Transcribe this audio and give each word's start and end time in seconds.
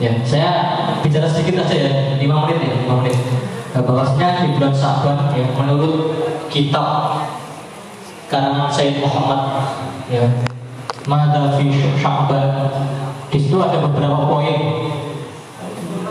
Ya, 0.00 0.16
saya 0.24 0.50
bicara 1.04 1.28
sedikit 1.28 1.60
aja 1.60 1.76
ya, 1.76 1.92
5 2.16 2.24
menit 2.24 2.58
ya, 2.64 2.72
5 2.88 3.00
menit. 3.04 3.16
Nah, 3.70 3.82
bahwasanya 3.84 4.28
di 4.42 4.56
bulan 4.56 4.72
Syaban 4.72 5.30
ya 5.36 5.44
menurut 5.54 5.94
kitab 6.48 7.20
karangan 8.26 8.66
Sayyid 8.72 8.98
Muhammad 8.98 9.62
ya 10.10 10.26
Mada 11.06 11.54
fi 11.54 11.70
Sya'ban 12.00 12.66
di 13.30 13.38
situ 13.38 13.60
ada 13.62 13.78
beberapa 13.78 14.26
poin. 14.26 14.58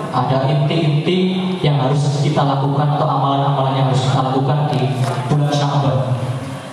Ada 0.09 0.49
inti-inti 0.49 1.19
yang 1.61 1.77
harus 1.77 2.25
kita 2.25 2.41
lakukan 2.41 2.97
atau 2.97 3.05
amalan-amalan 3.05 3.73
yang 3.77 3.87
harus 3.91 4.07
kita 4.07 4.21
lakukan 4.21 4.57
di 4.71 4.79
bulan 5.27 5.51
Sya'ban 5.51 5.97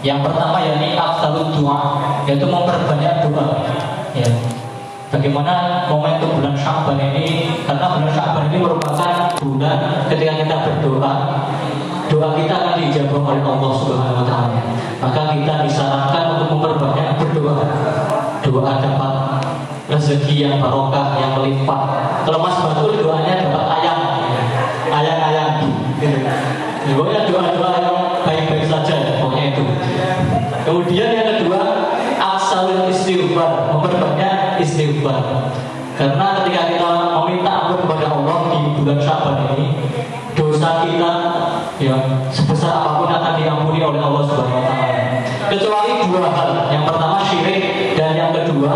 yang 0.07 0.23
pertama 0.23 0.63
yakni 0.63 0.95
afdalud 0.95 1.51
doa 1.59 1.81
yaitu 2.31 2.47
memperbanyak 2.47 3.27
doa 3.27 3.47
ya 4.15 4.29
Bagaimana 5.07 5.87
momentum 5.87 6.43
bulan 6.43 6.55
Syaban 6.59 6.99
ini 6.99 7.63
Karena 7.63 7.87
bulan 7.95 8.11
Syaban 8.11 8.43
ini 8.51 8.59
merupakan 8.59 9.15
bulan 9.39 9.79
ketika 10.11 10.33
kita 10.43 10.57
berdoa 10.67 11.15
Doa 12.07 12.39
kita 12.39 12.55
akan 12.55 12.75
dijawab 12.79 13.19
oleh 13.19 13.43
Allah 13.43 13.73
Subhanahu 13.83 14.23
wa 14.23 14.27
taala. 14.27 14.63
Maka 15.03 15.21
kita 15.35 15.53
disarankan 15.67 16.25
untuk 16.39 16.49
memperbanyak 16.55 17.19
berdoa. 17.19 17.67
Doa 18.47 18.73
dapat 18.79 19.15
rezeki 19.91 20.35
yang 20.47 20.55
barokah, 20.63 21.19
yang 21.19 21.35
melimpah. 21.35 21.83
Kalau 22.23 22.39
Mas 22.39 22.63
Batul 22.63 23.03
doanya 23.03 23.43
dapat 23.43 23.65
ayam, 23.83 23.99
ayam-ayam. 24.87 25.49
Gitu. 25.99 26.19
Pokoknya 26.95 27.27
doa-doa 27.27 27.71
yang 27.83 27.99
baik-baik 28.23 28.71
saja, 28.71 29.19
pokoknya 29.19 29.45
itu. 29.51 29.65
Kemudian 30.63 31.11
yang 31.11 31.29
kedua, 31.43 31.61
asal 32.23 32.87
istighfar, 32.87 33.75
memperbanyak 33.75 34.36
istighfar. 34.61 35.53
Karena 35.97 36.27
ketika 36.41 36.63
kita 36.69 36.89
meminta 37.17 37.51
ampun 37.65 37.89
kepada 37.89 38.13
Allah 38.13 38.37
di 38.53 38.61
bulan 38.77 38.99
Syaban 39.01 39.57
ini, 39.57 39.67
dosa 40.37 40.85
kita 40.85 41.13
ya 41.81 41.97
sebesar 42.29 42.85
apa 42.85 42.91
pun 43.01 43.09
akan 43.09 43.33
diampuni 43.41 43.81
oleh 43.81 44.01
Allah 44.01 44.23
Subhanahu 44.29 44.61
wa 44.61 44.65
taala. 44.69 45.25
Kecuali 45.49 45.93
dua 46.05 46.29
hal. 46.33 46.51
Yang 46.69 46.85
pertama 46.85 47.17
syirik 47.25 47.63
dan 47.97 48.13
yang 48.13 48.31
kedua 48.35 48.75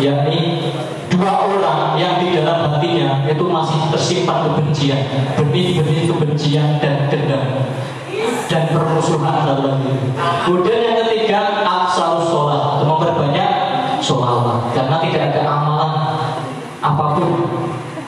yakni 0.00 0.74
dua 1.06 1.32
orang 1.46 1.94
yang 1.96 2.18
di 2.18 2.34
dalam 2.34 2.66
hatinya 2.66 3.24
itu 3.24 3.44
masih 3.46 3.80
tersimpan 3.94 4.50
kebencian, 4.50 5.00
benih-benih 5.38 6.10
kebencian 6.10 6.82
dan 6.82 7.06
dendam 7.08 7.62
dan 8.46 8.62
permusuhan 8.70 9.46
dalam 9.46 9.82
diri. 9.82 10.10
Kemudian 10.44 10.80
yang 10.82 10.96
ketiga 11.06 11.40
aksal 11.64 12.22
sholat, 12.26 12.82
memperbanyak 12.84 13.55
sholawat 14.06 14.70
karena 14.70 15.02
tidak 15.02 15.22
ada 15.34 15.42
amalan 15.50 15.92
apa 16.78 17.04
pun 17.18 17.30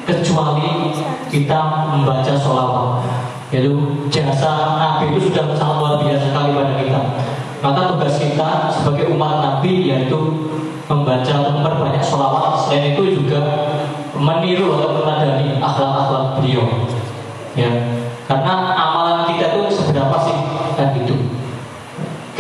kecuali 0.07 0.95
kita 1.27 1.91
membaca 1.91 2.33
sholawat 2.39 3.03
yaitu 3.51 3.75
jasa 4.13 4.79
Nabi 4.79 5.17
itu 5.17 5.33
sudah 5.33 5.57
sangat 5.57 5.77
luar 5.81 5.95
biasa 6.05 6.25
sekali 6.31 6.51
pada 6.53 6.75
kita. 6.85 7.01
Maka 7.59 7.81
tugas 7.91 8.15
kita 8.21 8.71
sebagai 8.71 9.11
umat 9.11 9.43
Nabi 9.43 9.89
yaitu 9.89 10.19
membaca 10.87 11.33
atau 11.33 11.53
memperbanyak 11.59 12.05
sholawat 12.05 12.69
selain 12.69 12.95
itu 12.95 13.19
juga 13.19 13.41
meniru 14.15 14.79
atau 14.79 15.03
menadani 15.03 15.59
akhlak-akhlak 15.59 16.25
beliau. 16.39 16.65
Ya 17.57 17.73
karena 18.29 18.77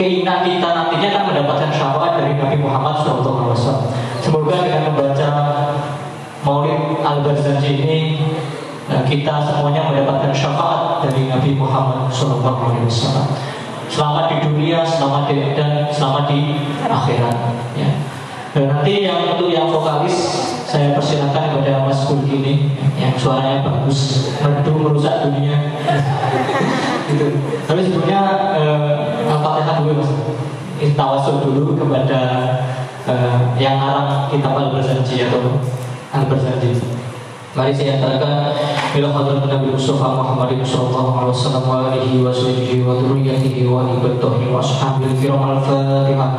keinginan 0.09 0.41
kita 0.41 0.69
nantinya 0.73 1.09
kan 1.13 1.23
mendapatkan 1.29 1.69
syafaat 1.69 2.17
dari 2.17 2.41
Nabi 2.41 2.57
Muhammad 2.65 3.05
SAW. 3.05 3.53
Semoga 4.25 4.57
dengan 4.65 4.89
membaca 4.89 5.29
Maulid 6.49 7.05
Al-Barzanji 7.05 7.85
ini 7.85 8.01
eh, 8.89 9.03
kita 9.05 9.45
semuanya 9.45 9.85
mendapatkan 9.85 10.33
syafaat 10.33 11.05
dari 11.05 11.29
Nabi 11.29 11.53
Muhammad 11.61 12.09
SAW. 12.09 12.89
Selamat 13.93 14.25
di 14.33 14.37
dunia, 14.49 14.81
selamat 14.81 15.29
di 15.29 15.37
dan 15.53 15.93
selamat 15.93 16.25
di 16.33 16.57
akhirat. 16.89 17.37
Ya. 17.77 17.91
Dan 18.57 18.65
nanti 18.73 19.05
yang 19.05 19.37
untuk 19.37 19.53
yang 19.53 19.69
vokalis 19.69 20.17
saya 20.65 20.97
persilakan 20.97 21.53
kepada 21.53 21.85
Mas 21.85 22.09
Kulki 22.09 22.41
ini 22.41 22.55
yang 22.97 23.13
suaranya 23.21 23.61
bagus, 23.61 24.33
merdu 24.41 24.73
merusak 24.73 25.29
dunia. 25.29 25.57
Gitu. 27.09 27.27
Tapi 27.65 27.81
sebelumnya 27.85 28.21
eh, 28.57 29.29
Al-Fatihah 29.29 29.83
dulu 29.83 29.93
Mas. 30.01 30.13
Tawasul 30.79 31.43
dulu 31.43 31.75
kepada 31.75 32.21
eh, 33.09 33.39
yang 33.59 33.83
ngarang 33.83 34.31
kitab 34.31 34.55
Al-Barzanji 34.55 35.27
atau 35.27 35.59
Al-Barzanji. 36.15 36.79
Mari 37.59 37.75
saya 37.75 37.99
antarkan 37.99 38.55
ila 39.03 39.09
hadrat 39.19 39.51
Nabi 39.51 39.75
Mustafa 39.75 40.15
Muhammad 40.15 40.63
sallallahu 40.63 41.11
alaihi 41.11 41.35
wasallam 41.35 41.65
wa 41.67 41.91
alihi 41.91 42.23
wa 42.23 42.31
sahbihi 42.31 42.87
wa 42.87 42.95
dzurriyyatihi 42.95 43.67
wa 43.67 43.83
ibadihi 43.83 44.47
wa 44.55 44.63
ashabihi 44.63 45.19
kiram 45.19 45.43
al-Fatihah. 45.43 46.31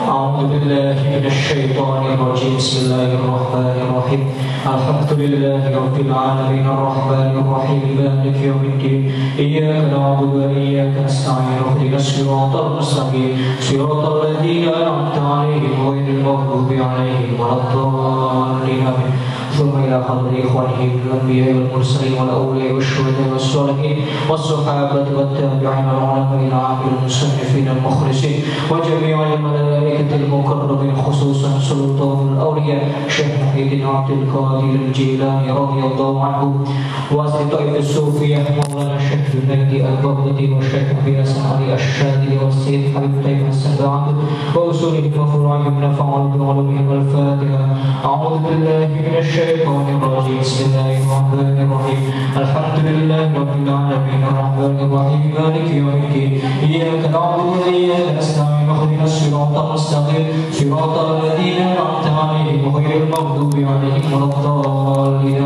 أعوذ 0.00 0.48
بالله 0.48 0.96
من 1.12 1.24
الشيطان 1.26 2.02
الرجيم 2.14 2.56
بسم 2.56 2.76
الله 2.86 3.08
الرحمن 3.20 3.76
الرحيم 3.84 4.22
الحمد 4.66 5.10
لله 5.12 5.62
رب 5.76 5.96
العالمين 6.00 6.66
الرحمن 6.66 7.30
الرحيم 7.42 7.82
مالك 8.00 8.36
يوم 8.42 8.64
الدين 8.64 9.00
إياك 9.38 9.92
نعبد 9.92 10.30
وإياك 10.34 10.94
نستعين 11.04 11.58
اهدنا 11.68 11.96
الصراط 11.96 12.54
المستقيم 12.56 13.30
صراط 13.60 14.04
الذين 14.24 14.64
أنعمت 14.68 15.16
عليهم 15.18 15.74
غير 15.90 16.06
المغضوب 16.16 16.70
عليهم 16.72 17.30
ولا 17.38 17.54
الضالين 17.60 18.80
آمين 18.86 19.12
ثم 19.60 19.84
إلى 19.84 20.04
حضر 20.08 20.30
إخوانه 20.44 20.80
من 20.82 21.00
الأنبياء 21.06 21.54
والمرسلين 21.54 22.12
والأولياء 22.20 22.72
والشهداء 22.72 23.32
والصالحين 23.32 23.96
والصحابة 24.30 25.06
والتابعين 25.18 25.60
العلماء 25.60 26.46
العاملين 26.48 26.98
المصنفين 27.00 27.68
المخلصين 27.68 28.40
وجميع 28.70 29.34
الملائكة 29.34 30.16
المقربين 30.16 30.96
خصوصا 30.96 31.58
سلطان 31.58 32.32
الأولياء 32.32 32.88
شيخ 33.08 33.26
محي 33.42 33.64
بن 33.64 33.86
عبد 33.86 34.10
القادر 34.10 34.64
الجيلاني 34.64 35.50
رضي 35.52 35.80
الله 35.86 36.24
عنه 36.24 36.64
وأصل 37.12 37.50
طائف 37.50 37.76
الصوفية 37.76 38.36
مولانا 38.36 38.96
الشيخ 38.96 39.20
الجنيدي 39.34 39.88
البغدادي 39.88 40.52
والشيخ 40.52 40.84
أبي 41.02 41.22
حسن 41.22 41.40
علي 41.46 41.74
الشاذلي 41.74 42.38
والسيد 42.44 42.96
حبيب 42.96 43.10
طيب 43.24 43.46
حسن 43.48 43.84
بعبد 43.84 44.14
وأصولهم 44.56 45.12
وفروعهم 45.20 45.84
نفعوا 45.84 46.28
بعلومهم 46.28 46.92
الفاتحة 46.92 47.64
أعوذ 48.04 48.38
بالله 48.38 48.86
من 48.86 49.14
الشيطان 49.18 49.49
الرجيم 49.50 50.40
بسم 50.40 50.64
الله 50.64 50.90
الرحمن 51.02 51.58
الرحيم 51.66 52.02
الحمد 52.36 52.78
لله 52.86 53.24
رب 53.34 53.54
العالمين. 53.66 54.22
الرحمن 54.30 54.76
الرحيم 54.86 55.22
مالك 55.34 55.66
يوم 55.74 55.88
الدين 55.88 56.32
إياك 56.62 57.02
نعبد 57.10 57.46
وإياك 57.66 58.06
نستعين 58.18 58.68
اهدنا 58.70 59.04
الصراط 59.04 59.54
المستقيم 59.58 60.26
صراط 60.52 60.94
الذين 61.10 61.58
أنعمت 61.62 62.06
عليهم 62.18 62.76
غير 62.76 63.02
المغضوب 63.02 63.54
عليهم 63.54 64.12
ولا 64.12 64.24
الضالين 64.24 65.44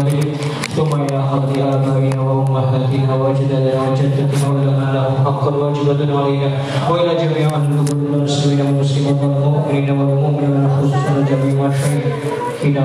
ثم 0.77 0.91
إلى 1.03 1.19
حضر 1.29 1.57
آبائنا 1.75 2.21
وأمهاتنا 2.21 3.15
وأجدادنا 3.15 3.81
وجدتنا 3.89 4.49
ولنا 4.49 4.87
لهم 4.95 5.15
حقا 5.25 5.51
واجبة 5.57 6.01
علينا 6.21 6.49
وإلى 6.91 7.13
جميع 7.23 7.49
المسلمين 7.57 8.61
والمسلمات 8.67 9.21
والمؤمنين 9.23 9.91
والمؤمنات 9.91 10.71
خصوصا 10.81 11.15
جميع 11.31 11.67
الشهيدين 11.67 12.85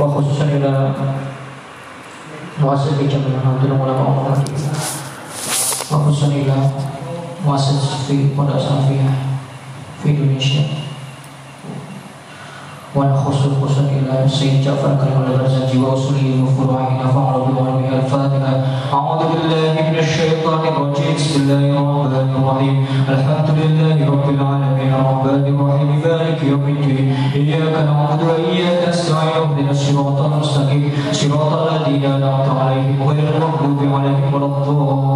وخصوصا 0.00 0.44
إلى 0.44 0.92
مؤسسة 2.60 2.96
جميع 3.02 3.36
الحمد 3.40 3.70
والعلماء 3.70 4.44
وخصوصا 5.90 6.26
إلى 6.26 6.56
مؤسسة 7.46 7.88
في 8.08 8.28
Pondok 8.36 8.60
Salafiyah 8.60 9.12
في 10.02 10.08
Indonesia. 10.08 10.89
ونخص 12.96 13.38
خصوصا 13.62 13.80
إلى 13.80 14.28
سيد 14.28 14.64
جعفر 14.64 14.94
كريم 15.00 15.22
البرزنجي 15.22 15.78
وأصوله 15.78 16.44
وفروعه 16.44 16.90
نفعنا 17.04 17.36
بعلمه 17.56 17.88
الفاتحة. 18.02 18.52
أعوذ 18.92 19.22
بالله 19.30 19.74
من 19.88 19.96
الشيطان 19.98 20.62
الرجيم. 20.70 21.14
بسم 21.16 21.34
الله 21.42 21.64
الرحمن 21.70 22.30
الرحيم. 22.38 22.76
الحمد 23.14 23.48
لله 23.60 23.96
رب 24.12 24.26
العالمين. 24.34 24.90
الرحمن 25.00 25.44
الرحيم. 25.52 25.90
مالك 26.04 26.38
يوم 26.42 26.64
الدين. 26.74 27.06
إياك 27.34 27.74
نعبد 27.88 28.20
وإياك 28.28 28.88
نستعين. 28.88 29.34
اهدنا 29.42 29.70
الصراط 29.70 30.18
المستقيم. 30.20 30.92
صراط 31.12 31.52
الذين 31.70 32.04
أنعمت 32.04 32.48
عليهم 32.60 32.98
غير 33.08 33.24
المغضوب 33.36 33.80
عليهم 33.94 34.34
ولا 34.34 34.46
الضالين. 34.46 35.09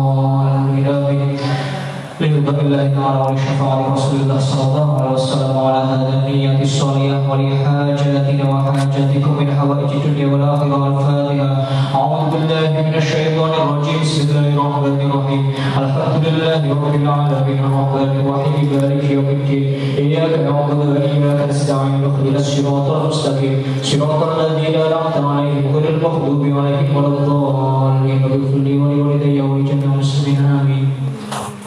ليرضى 2.34 2.60
الله 2.60 2.94
تعالى 2.96 3.20
ولشفاعة 3.20 3.94
رسول 3.94 4.20
الله 4.20 4.38
صلى 4.38 4.64
الله 4.68 5.00
عليه 5.00 5.12
وسلم 5.12 5.58
على 5.58 5.78
هذا 5.90 6.08
النية 6.18 6.62
الصالحة 6.62 7.30
ولحاجاتنا 7.30 8.44
وحاجاتكم 8.50 9.32
من 9.38 9.54
حوائج 9.58 9.90
الدنيا 9.90 10.26
والآخرة 10.32 10.86
الفاتحة 10.88 11.50
أعوذ 11.94 12.24
بالله 12.32 12.70
من 12.86 12.94
الشيطان 12.94 13.52
الرجيم. 13.62 14.00
بسم 14.02 14.20
الله 14.28 14.48
الرحمن 14.54 15.00
الرحيم. 15.10 15.42
الحمد 15.82 16.24
لله 16.34 16.62
رب 16.70 16.94
العالمين. 16.94 17.58
الرحمن 17.68 18.10
الرحيم. 18.20 18.66
مالك 18.82 19.04
يوم 19.10 19.28
الدين. 19.36 19.64
إياك 19.98 20.32
نعبد 20.46 20.80
وإياك 20.90 21.40
نستعين. 21.50 22.04
اهدنا 22.04 22.38
الصراط 22.38 22.88
المستقيم. 22.90 23.56
صراط 23.82 24.20
الذين 24.34 24.74
أنعمت 24.86 25.16
عليهم 25.32 25.72
المغضوب 25.88 26.42
عليهم 26.58 26.96
ولا 26.96 27.10
الضالين. 27.14 28.20
واغفر 28.24 28.58
لي 28.66 28.74
ولوالدي 28.78 29.40
ولجميع 29.40 29.84
المسلمين 29.94 30.38
آمين 30.60 30.86
يا 31.24 31.40
ربي 31.44 31.60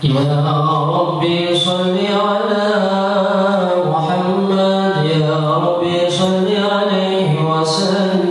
وسلم. 7.61 8.30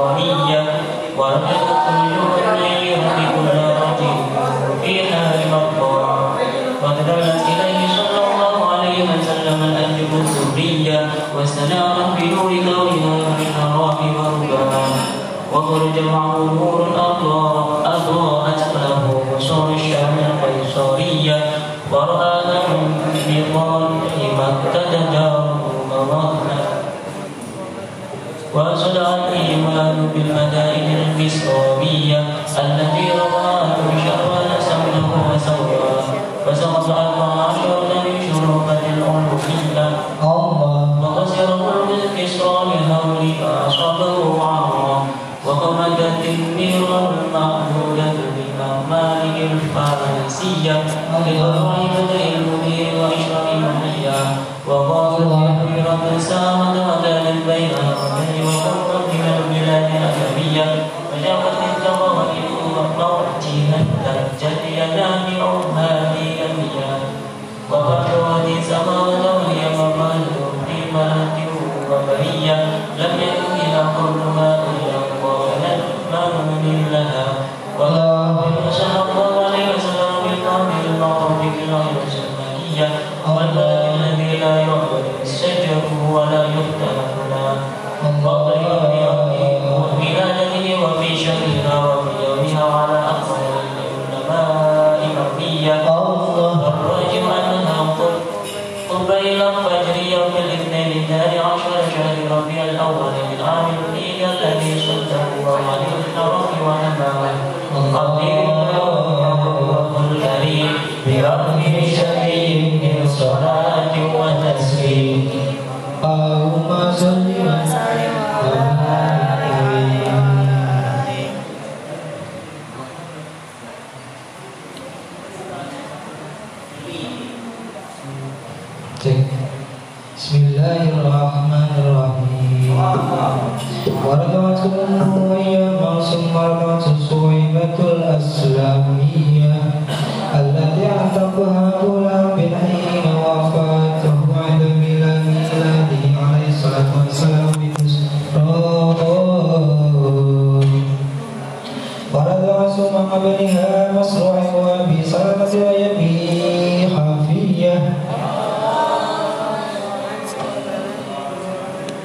الشيطانية 0.00 0.80
ورمت 1.16 1.89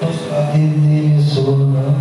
أشهد 0.04 0.54
ذي 0.84 1.14
السنة 1.18 1.94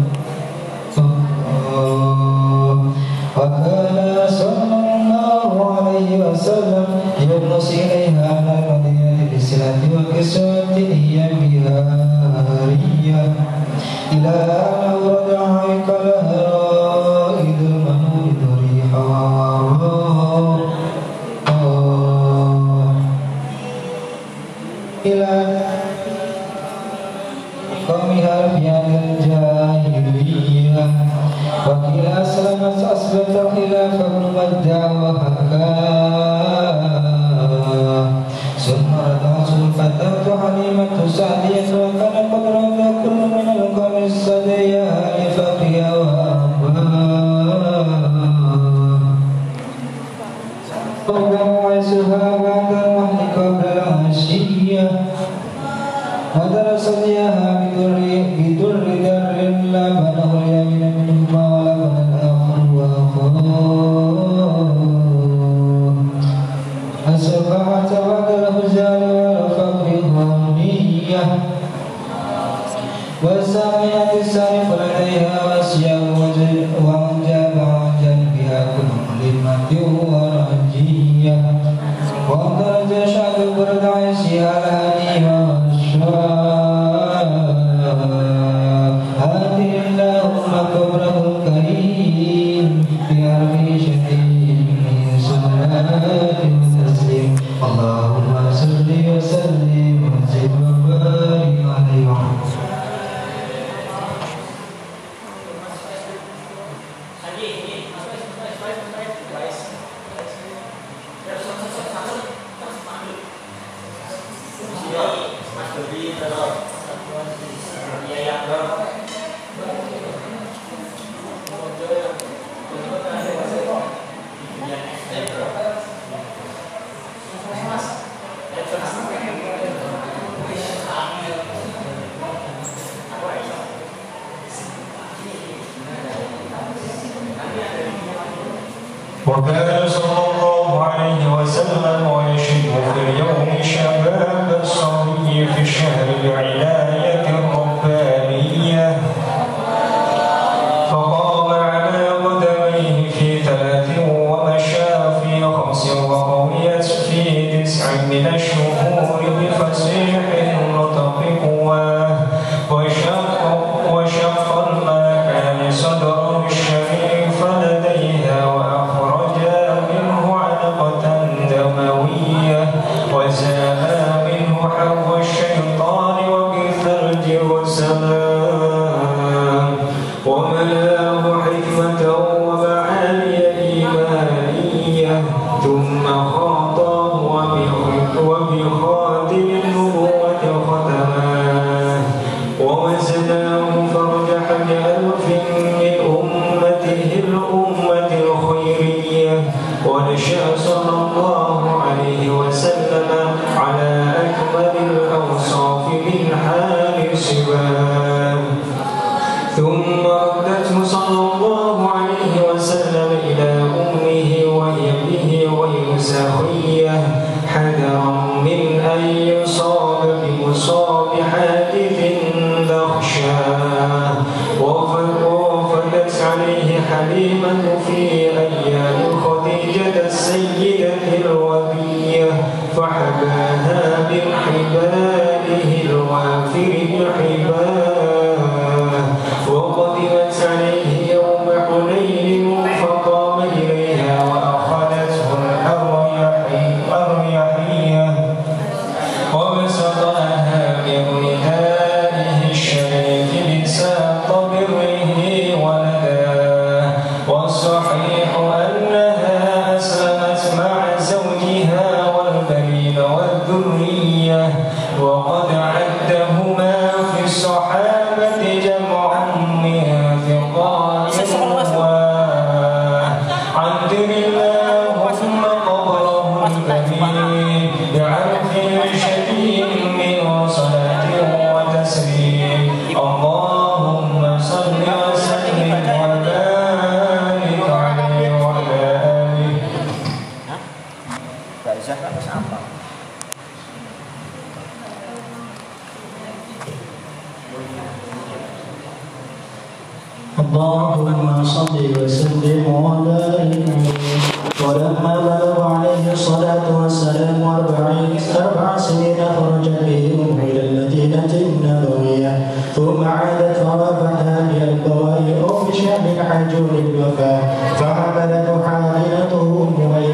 من 158.64 158.70
الشهور 158.70 159.30
بفصيح 159.40 160.20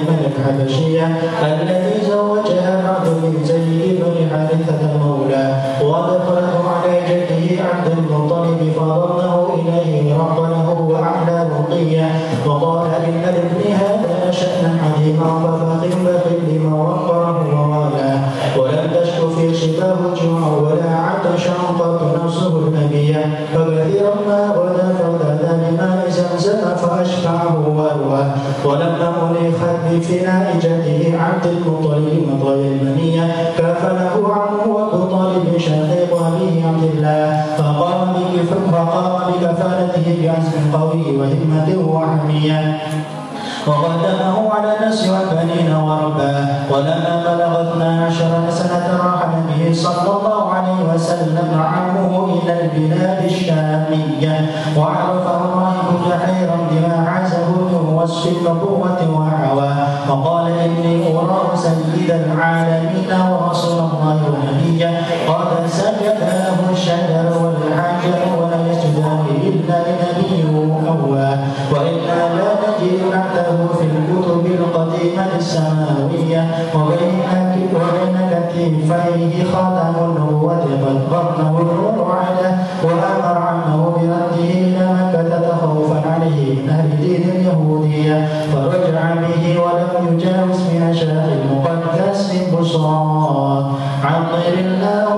الحبشية 0.09 1.07
التي 1.43 2.10
بفناء 30.11 30.57
جده 30.63 31.19
عبد 31.19 31.47
المطلب 31.47 32.29
مطايا 32.33 32.69
المنية 32.69 33.53
كفله 33.59 34.35
عنه 34.35 34.75
وأبو 34.75 35.05
طالب 35.05 35.59
شقيق 35.59 36.11
أبيه 36.27 36.67
عبد 36.67 36.85
الله. 36.95 37.45
فقام 37.59 38.15
فقام 38.73 39.33
بكفالته 39.33 40.07
بعزم 40.23 40.79
قوي 40.79 41.17
وهمة 41.17 41.93
وحمية 41.93 42.79
وقدمه 43.67 44.51
على 44.55 44.77
الناس 44.77 45.09
والبنين 45.09 45.75
ورباه 45.75 46.47
ولما 46.73 47.25
بلغ 47.27 47.63
اثنا 47.63 48.07
عشر 48.07 48.51
سنة 48.51 48.87
رحل 49.07 49.33
به 49.49 49.73
صلى 49.73 50.11
الله 50.17 50.53
عليه 50.53 50.95
وسلم 50.95 51.49
عمه 51.75 52.25
إلى 52.43 52.61
البلاد 52.61 53.25
الشامية. 53.25 54.51
وعرفه 54.77 55.37
الراهب 55.45 55.89
جحيرا 56.09 56.57
بما 56.71 57.09
عزه 57.11 57.49
النبوة 58.05 59.01
وحواه 59.19 59.77
وقال 60.11 60.47
إني 60.53 61.17
أراه 61.17 61.55
سيد 61.55 62.11
العالمين 62.11 63.11
ورسول 63.31 63.79
الله 63.79 64.19
ونبيا 64.33 65.03
قد 65.29 65.67
سجد 65.69 66.19
له 66.21 66.57
الشجر 66.73 67.27
والحجر 67.43 68.19
ولا 68.41 68.73
يسجدان 68.73 69.25
إلا 69.43 69.77
لنبيه 69.87 70.45
أواه 70.89 71.39
وإنا 71.73 72.19
لا 72.37 72.51
نجد 72.65 73.01
بعده 73.13 73.57
في 73.79 73.85
الكتب 73.85 74.47
القديمة 74.47 75.27
السماوية. 75.39 76.45
وبين 76.75 77.21
وبين 77.75 78.17
كتفيه 78.51 79.45
خاتم 79.53 79.95
النبوة 80.05 80.53
قد 81.13 81.41
النور 81.41 82.17
عليه 82.21 82.57
وأمر 82.85 83.39
عنه 83.39 83.93
برده 83.97 85.10
تخوفا 85.10 85.10
عليه 86.21 86.63
من 86.63 86.69
أهل 86.69 87.01
دين 87.01 87.31
اليهودية 87.31 88.29
فرجع 88.53 89.15
به 89.15 89.61
ولم 89.61 90.19
يجاوز 90.19 90.61
من 90.61 90.95
شاق 90.95 91.29
المقدس 91.33 92.33
بصرات 92.55 93.65
عطر 94.05 94.55
اللهم 94.59 94.91
قبره 94.91 95.10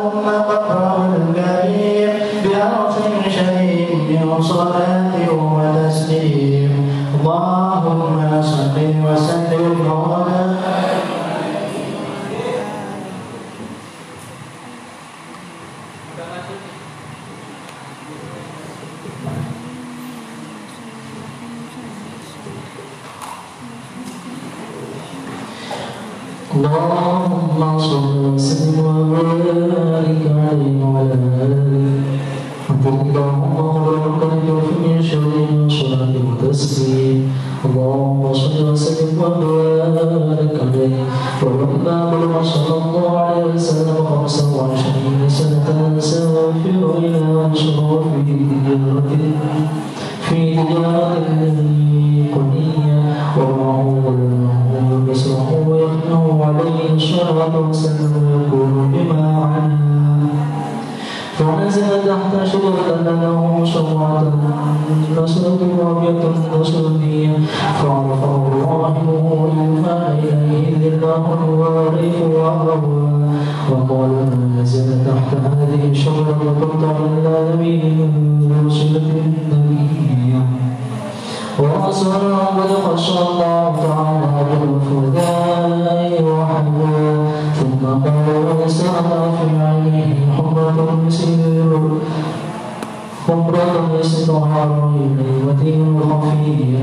رابية 66.12 66.60
نصرانية 66.60 67.36
فعرفه 67.82 68.42
راحمه 68.70 69.48
يوحى 69.56 70.18
إليه 70.18 70.88
ذله 70.88 71.38
الوارث 71.44 72.22
وأبواه 72.22 73.22
وقال 73.70 74.10
ما 74.10 74.62
نزل 74.62 75.04
تحت 75.04 75.34
هذه 75.34 75.90
الشجرة 75.90 76.54
فقط 76.60 76.96
إلا 77.00 77.54
نبي 77.54 77.82
من 77.82 78.66
رسلة 78.66 79.22
نبيا 79.52 80.46
ورسول 81.58 82.34
قد 82.34 82.70
خشى 82.86 83.18
الله 83.18 83.76
تعالى 83.82 84.44
بالفداء 84.60 86.22
وحبه 86.22 87.32
ثم 87.54 87.86
قال 87.86 88.64
وسعى 88.64 89.30
في 89.38 89.62
عينه 89.62 90.16
حمرة 90.36 90.98
مسير 93.32 93.52
حمرة 93.52 94.00
استظهار 94.00 94.92
ليلة 94.94 96.00
خفية 96.10 96.78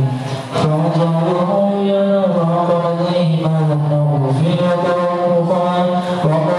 فجعله 0.53 1.71
ينام 1.81 2.67
لديه 2.99 3.47
ما 3.47 3.59
ذكره 3.69 4.33
في 4.41 4.49
وقال 5.49 6.58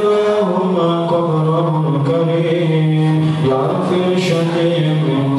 اللهم 0.00 0.76
قبره 1.06 1.68
الكريم 1.94 3.34
يغفر 3.44 4.06
شديد 4.16 4.86
من 5.08 5.38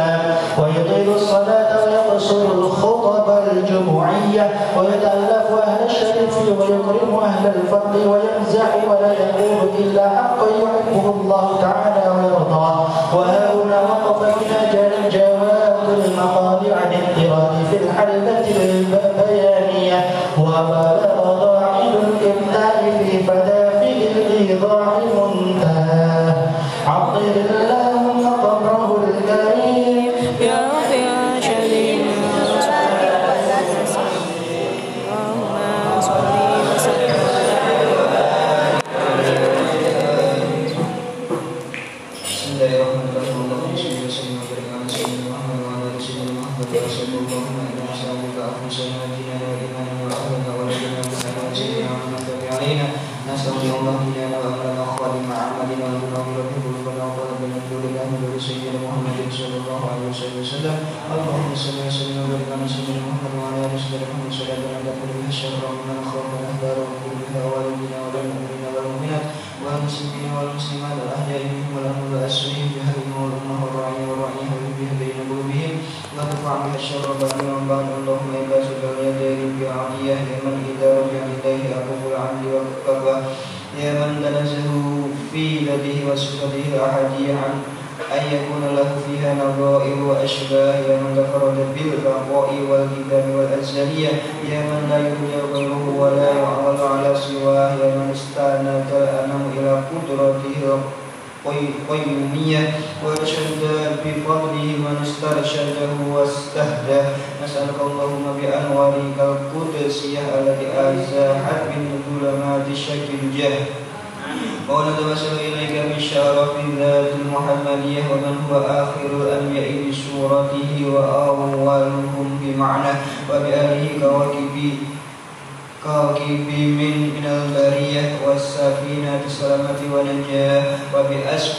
il 9.81 9.93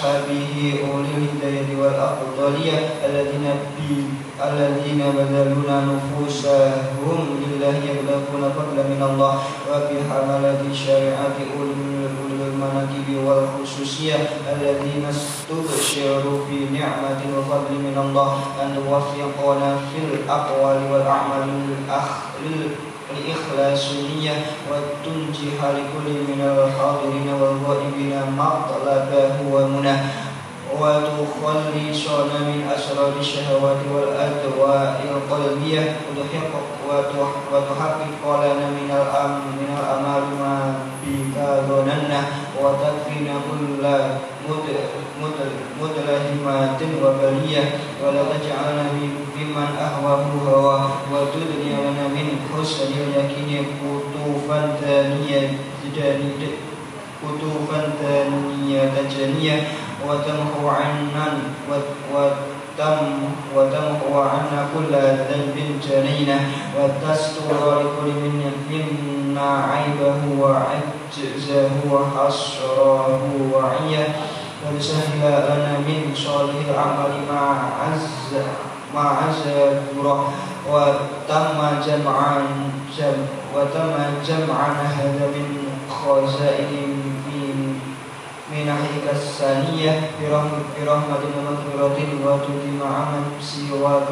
أصحابه 0.03 0.74
أولي 0.90 1.14
الليل 1.32 1.78
والأفضلية 1.80 2.78
الذين 3.07 3.46
الذين 4.44 5.00
بذلون 5.16 5.70
نفوسهم 5.90 7.18
لله 7.42 7.76
يبلغون 7.90 8.44
فضلا 8.57 8.82
من 8.82 9.03
الله 9.11 9.34
وفي 9.70 9.94
حملة 10.11 10.61
الشريعة 10.70 11.36
أولي 11.55 12.42
المناكب 12.50 13.09
والخصوصية 13.26 14.16
الذين 14.53 15.05
استبشروا 15.14 16.38
في 16.46 16.78
نعمة 16.78 17.20
وفضل 17.38 17.72
من 17.86 17.96
الله 18.07 18.38
أن 18.62 18.74
توفقنا 18.74 19.76
في 19.76 19.98
الأقوال 20.14 20.78
والأعمال 20.92 21.48
الأخ 21.78 22.09
لإخلاص 23.14 23.82
النية 23.90 24.36
وتنجح 24.70 25.56
لكل 25.76 26.08
من 26.28 26.40
الحاضرين 26.40 27.28
والغائبين 27.40 28.12
ما 28.36 28.50
طلبه 28.70 29.34
ومنى 29.52 29.96
وتخلصنا 30.72 32.38
من 32.48 32.58
أسرار 32.76 33.12
الشهوات 33.20 33.80
والأدواء 33.94 35.00
القلبية. 35.10 35.96
وتحقق 36.88 37.32
وتحقق 37.52 38.22
لنا 38.44 38.66
من 38.78 38.90
الأمر 38.90 39.40
من 39.60 39.70
الأمر 39.80 40.22
ما 40.40 40.54
بك 41.02 41.36
ظننا. 41.68 42.20
وتكفينا 42.62 43.34
كل 43.48 43.84
مدلهمات 45.80 46.80
وبلية. 47.02 47.64
ولا 48.02 48.22
تجعلنا 48.32 48.84
من 48.96 49.10
ممن 49.53 49.76
أهواه 49.76 50.24
هواه 50.48 50.90
وتدني 51.12 51.72
لنا 51.72 52.09
من 52.09 52.28
حسن 52.53 52.90
ولكن 53.00 53.64
قطوفا 53.82 54.76
ثانية 54.80 55.59
قطوفا 57.22 57.92
ثانية 58.03 58.92
جنية 59.18 59.68
وتمحو 60.09 60.68
عنا 60.68 61.26
وتمحو 63.57 64.20
عنا 64.20 64.68
كل 64.74 64.92
ذنب 65.30 65.57
جنينة 65.88 66.40
وتستر 66.78 67.80
لكل 67.80 68.11
من 68.20 68.53
منا 68.70 69.50
عيبه 69.72 70.20
وعجزه 70.42 71.70
وحسره 71.90 73.22
وعية. 73.53 74.05
وتسهل 74.74 75.20
لنا 75.20 75.78
من 75.78 76.14
صالح 76.16 76.54
العمل 76.70 77.12
مع 77.32 77.56
عز 77.82 78.42
مع 78.94 79.08
عز 79.08 79.46
وتم 80.70 81.58
جمعا 81.86 82.34
جم 82.98 83.18
وتم 83.54 83.92
جمعا 84.26 84.72
هذا 84.72 85.26
من 85.34 85.68
خزائن 85.90 87.01
من 88.62 88.68
ناحيتك 88.68 89.10
الثانية 89.12 90.00
برحمة 90.22 91.22
مغفرة 91.46 91.98
وتب 92.24 92.62
معنا 92.80 93.20
سواك 93.40 94.10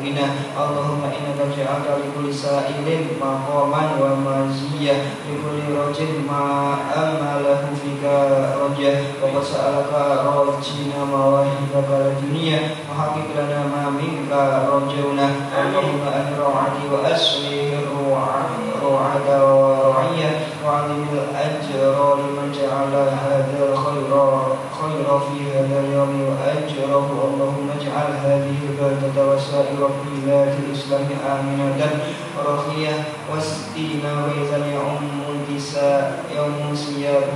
غنى 0.00 0.26
اللهم 0.62 1.02
إنك 1.04 1.40
جعلت 1.56 1.88
لكل 2.00 2.34
سائل 2.34 3.06
مقاما 3.20 3.82
ومزية 4.00 4.92
لكل 5.28 5.60
رجل 5.88 6.12
ما 6.30 6.74
أما 6.96 7.32
له 7.44 7.62
فيك 7.82 8.04
رجاء 8.62 9.04
وقد 9.22 9.44
سألك 9.44 9.92
رجينا 10.48 11.04
مواهبك 11.12 11.88
لدنيا 11.90 12.58
وحقق 12.90 13.28
لنا 13.36 13.60
ما 13.74 13.90
منك 13.90 14.30
رجونا 14.72 15.28
اللهم 15.60 16.00
أهل 16.14 16.40
وأصلح 16.92 17.78
الرعاة 17.82 18.50
ورعية 18.82 20.40
وعلم 20.66 21.06
الأجر 21.12 21.59
لمن 22.20 22.52
جعل 22.52 22.94
هذا 23.26 23.60
الخير 23.72 24.12
خير 24.80 25.06
في 25.18 25.38
هذا 25.58 25.80
اليوم 25.80 26.14
وأجره 26.28 27.06
اللهم 27.28 27.68
اجعل 27.80 28.10
هذه 28.24 28.56
البلدة 28.68 29.34
وسائر 29.34 29.90
بلاد 30.06 30.54
الإسلام 30.68 31.08
آمنة. 31.30 31.90
رخية 32.46 33.04
واستينا 33.32 34.12
وإذا 34.24 34.66
يوم 34.74 35.10
النساء 35.28 36.24
يوم 36.36 36.74
سياب 36.74 37.28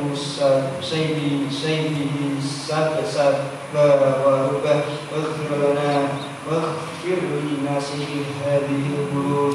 سيدي 0.83 1.51
سيده 1.51 2.41
سب 2.41 2.93
سب 3.07 3.35
وربه 3.75 4.81
واغفر 5.13 5.51
لنا 5.63 6.09
واغفر 6.51 7.21
لناسه 7.45 8.07
هذه 8.47 8.83
البلوغ 8.99 9.55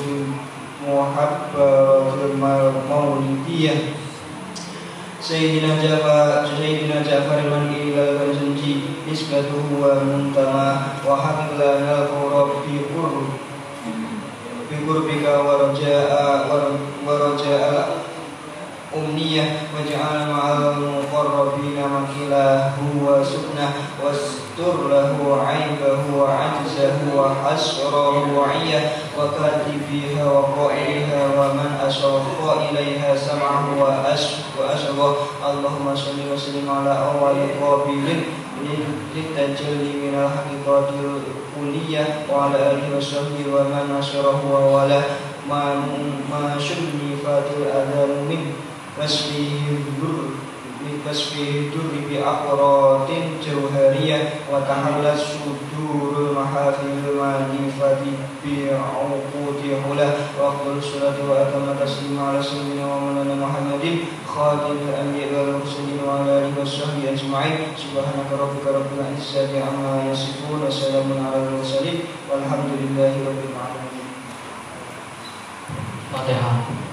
المحبة 0.87 1.69
المولدية 2.25 3.73
سيدنا 5.21 5.83
جعفر 5.83 6.47
سيدنا 6.57 7.01
جعفر 7.01 7.39
من 7.51 7.73
إلى 7.75 8.03
الزنجي 8.31 8.75
نسبته 9.11 9.63
ومنتمى 9.81 10.69
وحفظ 11.07 11.53
لنا 11.55 11.97
القرب 11.99 12.49
في 12.65 12.75
قرب 12.95 13.27
بقربك 14.71 15.25
ورجاء 15.45 16.71
ورجاء 17.07 17.97
أمنية 18.97 19.57
واجعل 19.75 20.29
مع 20.29 20.51
المقربين 20.53 21.77
مكله 21.77 22.73
وسكنه 23.01 23.73
واستر 24.03 24.38
له 24.89 25.41
عيبه 25.47 25.99
وعجزه 26.17 26.97
وحسره 27.17 28.37
وعيه 28.37 28.91
وكاتبيها 29.19 30.25
وقائلها 30.25 31.21
ومن 31.37 31.69
أشرف 31.87 32.23
إليها 32.69 33.15
سمعه 33.15 33.65
وأشره 34.59 35.15
اللهم 35.49 35.95
صل 35.95 36.19
وسلم 36.33 36.69
على 36.69 36.91
أول 36.91 37.37
قابل 37.61 38.21
للتجلي 39.15 39.91
من 40.03 40.13
الحقيقة 40.23 40.89
الكلية 40.89 42.05
وعلى 42.31 42.55
آله 42.71 42.97
وصحبه 42.97 43.45
ومن 43.53 43.97
نشره 43.99 44.41
وولاه 44.51 45.03
ما 45.49 45.75
ما 46.31 46.59
شرفت 46.59 47.47
الأذان 47.57 48.51
واسفه 48.99 49.61
الدر 49.71 50.48
بكسفه 51.05 51.49
الدر 51.49 51.91
بأقراط 52.09 53.07
جوهرية 53.45 54.29
وتحلت 54.53 55.17
صدور 55.17 56.13
المحافل 56.29 56.87
المانفة 57.09 57.97
بعقود 58.45 59.61
حلا 59.83 60.09
وأفضل 60.39 60.77
الصلاة 60.77 61.17
وأتم 61.29 61.69
التسليم 61.71 62.19
على 62.27 62.43
سيدنا 62.43 62.85
ومولانا 62.95 63.35
محمد 63.45 63.85
خاتم 64.27 64.75
الأنبياء 64.89 65.29
والمرسلين 65.43 65.99
وعلى 66.07 66.31
آله 66.39 66.53
وصحبه 66.61 67.03
أجمعين 67.13 67.57
سبحانك 67.77 68.29
ربك 68.41 68.65
رب 68.67 68.89
العزة 68.97 69.51
عما 69.65 70.11
يصفون 70.11 70.63
وسلام 70.67 71.07
على 71.25 71.43
المرسلين 71.47 71.99
والحمد 72.31 72.69
لله 72.81 73.13
رب 73.29 73.43
العالمين 73.49 73.99
Fatihah. 76.09 76.88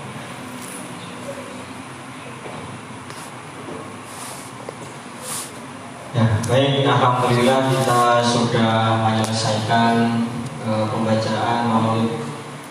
Ya, 6.17 6.41
baik, 6.49 6.89
alhamdulillah 6.89 7.69
kita 7.69 8.25
sudah 8.25 9.05
menyelesaikan 9.05 10.25
uh, 10.65 10.89
pembacaan 10.89 11.69
maulid 11.69 12.09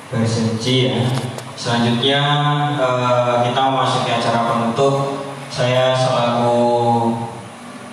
bersenji 0.10 0.90
ya. 0.90 1.06
Selanjutnya 1.54 2.26
uh, 2.74 3.46
kita 3.46 3.70
memasuki 3.70 4.18
acara 4.18 4.50
penutup. 4.50 5.22
Saya 5.54 5.94
selaku 5.94 6.58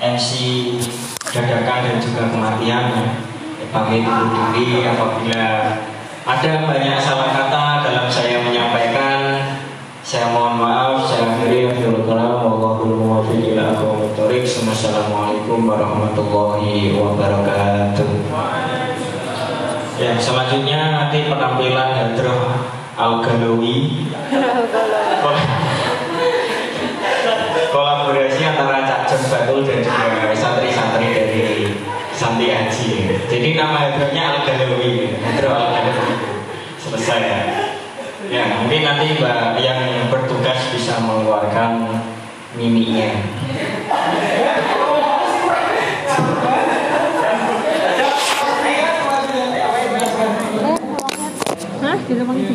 MC 0.01 0.33
dadakan 1.20 1.85
dan 1.85 1.97
juga 2.01 2.33
kematian 2.33 2.85
ya. 2.97 3.07
Pamit 3.69 4.09
undur 4.09 4.57
diri 4.57 4.89
apabila 4.89 5.45
ada 6.24 6.53
banyak 6.65 6.97
salah 6.97 7.29
kata 7.29 7.65
dalam 7.85 8.09
saya 8.09 8.41
menyampaikan 8.41 9.20
saya 10.01 10.33
mohon 10.33 10.65
maaf, 10.65 11.05
saya 11.05 11.37
akhiri 11.37 11.69
akhirul 11.69 12.09
kalam 12.09 12.41
wallahul 12.41 12.97
Assalamualaikum 14.43 15.70
warahmatullahi 15.70 16.98
wabarakatuh. 16.98 18.10
Ya, 20.02 20.19
selanjutnya 20.19 20.98
nanti 20.98 21.31
penampilan 21.31 21.94
Hadroh 21.94 22.66
Al-Galawi. 22.98 24.02
Kolaborasi 27.70 28.43
antara 28.43 28.82
Cak 28.82 29.14
Batul 29.31 29.62
dan 29.62 29.78
juga 29.78 30.35
santri-santri 30.35 31.06
dari 31.14 31.78
Santi 32.10 32.51
Haji. 32.51 33.14
Jadi 33.31 33.48
nama 33.55 33.78
Hadrohnya 33.78 34.43
Al-Galawi. 34.43 35.23
Hadroh 35.23 35.55
Al-Galawi. 35.55 36.14
Selesai. 36.82 37.23
Ya 37.23 37.39
Ya, 38.27 38.59
mungkin 38.59 38.82
nanti 38.82 39.23
Mbak 39.23 39.62
yang 39.62 40.10
bertugas 40.10 40.59
bisa 40.74 40.98
mengeluarkan 40.98 42.02
miminya. 42.59 43.23
Hah? 51.83 51.99
Di 52.07 52.15
rumahnya 52.15 52.52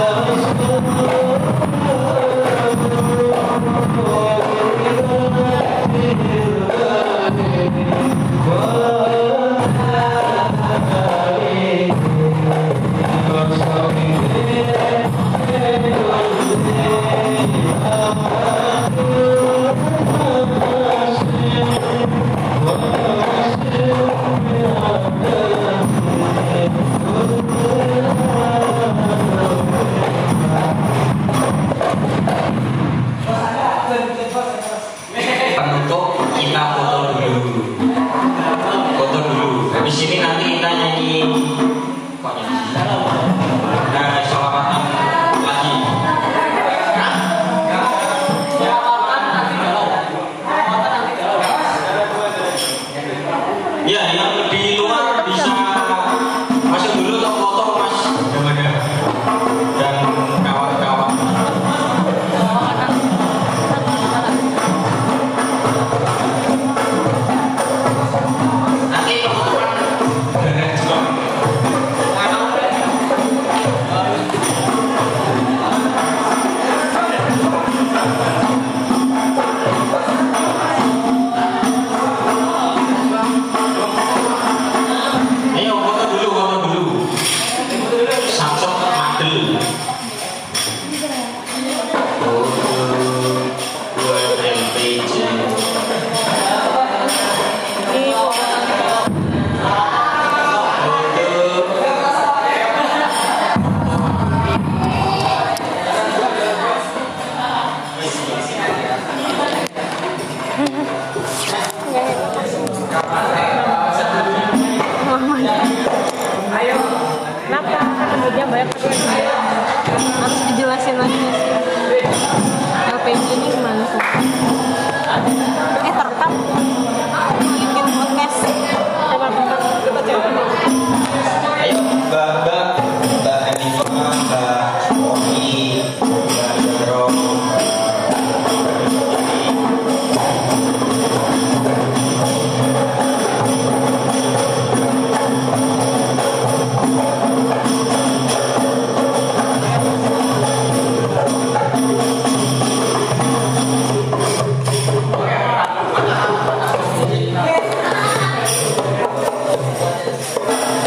아 0.00 0.29